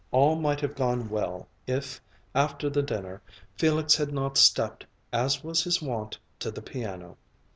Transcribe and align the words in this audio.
All 0.11 0.35
might 0.35 0.61
have 0.61 0.73
gone 0.73 1.11
well 1.11 1.47
if, 1.67 2.01
after 2.33 2.71
the 2.71 2.81
dinner, 2.81 3.21
Felix 3.55 3.97
had 3.97 4.11
not 4.11 4.35
stepped, 4.35 4.83
as 5.13 5.43
was 5.43 5.63
his 5.63 5.79
wont, 5.79 6.17
to 6.39 6.49
the 6.49 6.63
piano. 6.63 7.17